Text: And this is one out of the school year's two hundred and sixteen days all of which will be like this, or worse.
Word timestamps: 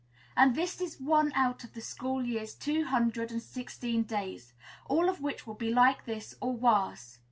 And 0.35 0.55
this 0.55 0.81
is 0.81 0.99
one 0.99 1.31
out 1.35 1.63
of 1.63 1.73
the 1.75 1.79
school 1.81 2.25
year's 2.25 2.55
two 2.55 2.85
hundred 2.85 3.29
and 3.31 3.39
sixteen 3.39 4.01
days 4.01 4.51
all 4.87 5.07
of 5.09 5.21
which 5.21 5.45
will 5.45 5.53
be 5.53 5.71
like 5.71 6.05
this, 6.05 6.33
or 6.41 6.53
worse. 6.55 7.19